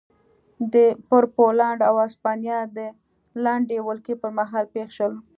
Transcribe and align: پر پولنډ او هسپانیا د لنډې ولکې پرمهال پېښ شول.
پر 1.09 1.23
پولنډ 1.35 1.79
او 1.89 1.95
هسپانیا 2.05 2.59
د 2.77 2.79
لنډې 3.43 3.77
ولکې 3.87 4.13
پرمهال 4.21 4.65
پېښ 4.73 4.87
شول. 4.97 5.13